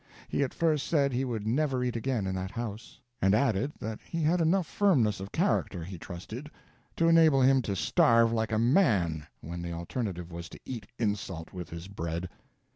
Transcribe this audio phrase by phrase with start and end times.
[0.27, 3.99] He at first said he would never eat again in that house; and added that
[4.01, 6.49] he had enough firmness of character, he trusted,
[6.95, 11.53] to enable him to starve like a man when the alternative was to eat insult
[11.53, 12.29] with his bread.